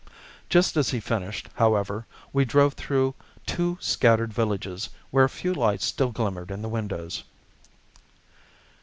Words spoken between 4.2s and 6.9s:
villages, where a few lights still glimmered in the